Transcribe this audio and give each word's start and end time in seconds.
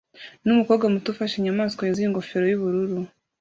numukobwa 0.45 0.85
muto 0.93 1.07
ufashe 1.09 1.35
inyamaswa 1.37 1.81
yuzuye 1.83 2.07
ingofero 2.07 2.45
yubururu 2.47 2.99